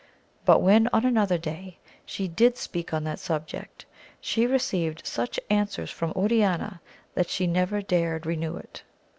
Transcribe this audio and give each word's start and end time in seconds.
But 0.45 0.63
when 0.63 0.87
on 0.87 1.05
another 1.05 1.37
day, 1.37 1.77
she 2.07 2.27
did 2.27 2.57
speak 2.57 2.91
on 2.91 3.03
that 3.03 3.19
subject, 3.19 3.85
she 4.19 4.47
received 4.47 5.05
such 5.05 5.39
answers 5.47 5.91
from 5.91 6.11
Oriana, 6.15 6.81
that 7.13 7.29
she 7.29 7.45
never 7.45 7.83
dared 7.83 8.25
renew 8.25 8.57
it. 8.57 8.81